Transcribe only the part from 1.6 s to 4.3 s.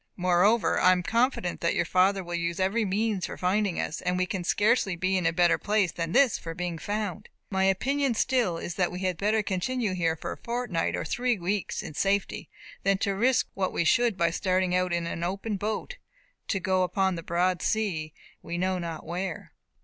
that your father will use every means for finding us; and we